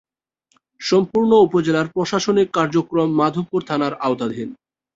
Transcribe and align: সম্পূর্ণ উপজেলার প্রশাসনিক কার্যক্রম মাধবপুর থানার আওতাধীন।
সম্পূর্ণ 0.81 1.31
উপজেলার 1.47 1.87
প্রশাসনিক 1.87 2.47
কার্যক্রম 2.57 3.09
মাধবপুর 3.19 3.61
থানার 3.69 3.93
আওতাধীন। 3.99 4.49